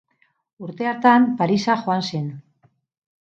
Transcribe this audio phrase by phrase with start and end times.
[0.67, 2.27] Urte hartan Parisa joan zen.